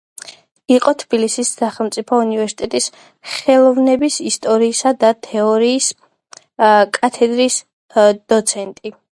[0.75, 2.87] იყო თბილისის სახელმწიფო უნივერსიტეტის
[3.33, 5.91] ხელოვნების ისტორიისა და თეორიის
[7.01, 7.63] კათედრის
[8.35, 8.97] დოცენტი.